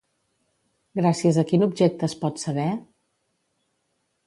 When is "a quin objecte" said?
1.41-2.09